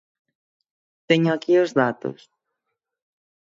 [1.09, 2.19] Teño aquí os datos.